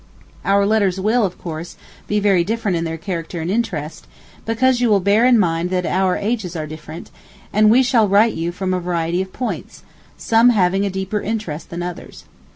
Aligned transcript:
Our 0.43 0.65
letters 0.65 0.99
will, 0.99 1.27
of 1.27 1.37
course, 1.37 1.75
be 2.07 2.19
very 2.19 2.43
different 2.43 2.75
in 2.75 2.85
their 2.85 2.97
character 2.97 3.39
and 3.39 3.51
interest, 3.51 4.07
because 4.47 4.81
you 4.81 4.89
will 4.89 4.99
bear 4.99 5.27
in 5.27 5.37
mind 5.37 5.69
that 5.69 5.85
out 5.85 6.17
ages 6.19 6.55
are 6.55 6.65
different; 6.65 7.11
and 7.53 7.69
we 7.69 7.83
shall 7.83 8.07
write 8.07 8.33
you 8.33 8.51
from 8.51 8.73
a 8.73 8.79
variety 8.79 9.21
of 9.21 9.31
points, 9.31 9.83
some 10.17 10.49
having 10.49 10.87
a 10.87 10.89
deeper 10.89 11.21
interest 11.21 11.69
than 11.69 11.83
others. 11.83 12.23